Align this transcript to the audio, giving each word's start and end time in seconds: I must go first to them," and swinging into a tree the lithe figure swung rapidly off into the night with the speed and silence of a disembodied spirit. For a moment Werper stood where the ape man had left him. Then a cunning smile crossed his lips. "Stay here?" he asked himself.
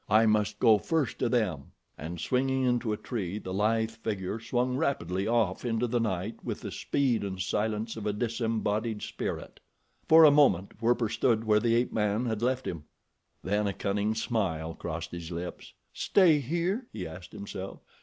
I 0.09 0.25
must 0.25 0.57
go 0.57 0.79
first 0.79 1.19
to 1.19 1.29
them," 1.29 1.73
and 1.95 2.19
swinging 2.19 2.63
into 2.63 2.91
a 2.91 2.97
tree 2.97 3.37
the 3.37 3.53
lithe 3.53 3.91
figure 3.91 4.39
swung 4.39 4.75
rapidly 4.75 5.27
off 5.27 5.63
into 5.63 5.85
the 5.85 5.99
night 5.99 6.43
with 6.43 6.61
the 6.61 6.71
speed 6.71 7.23
and 7.23 7.39
silence 7.39 7.95
of 7.95 8.07
a 8.07 8.11
disembodied 8.11 9.03
spirit. 9.03 9.59
For 10.07 10.23
a 10.23 10.31
moment 10.31 10.81
Werper 10.81 11.07
stood 11.09 11.43
where 11.43 11.59
the 11.59 11.75
ape 11.75 11.93
man 11.93 12.25
had 12.25 12.41
left 12.41 12.65
him. 12.65 12.85
Then 13.43 13.67
a 13.67 13.73
cunning 13.73 14.15
smile 14.15 14.73
crossed 14.73 15.11
his 15.11 15.29
lips. 15.29 15.71
"Stay 15.93 16.39
here?" 16.39 16.87
he 16.91 17.05
asked 17.05 17.31
himself. 17.33 17.81